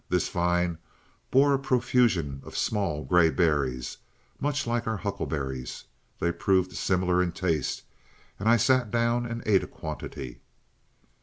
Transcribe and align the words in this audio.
This 0.09 0.29
vine 0.29 0.79
bore 1.29 1.53
a 1.53 1.59
profusion 1.59 2.41
of 2.43 2.57
small 2.57 3.03
gray 3.03 3.29
berries, 3.29 3.97
much 4.39 4.65
like 4.65 4.87
our 4.87 4.97
huckleberries. 4.97 5.83
They 6.17 6.31
proved 6.31 6.75
similar 6.75 7.21
in 7.21 7.33
taste, 7.33 7.83
and 8.39 8.49
I 8.49 8.57
sat 8.57 8.89
down 8.89 9.27
and 9.27 9.43
ate 9.45 9.61
a 9.61 9.67
quantity. 9.67 10.39